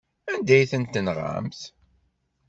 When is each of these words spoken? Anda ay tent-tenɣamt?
Anda 0.31 0.53
ay 0.57 0.65
tent-tenɣamt? 0.71 1.59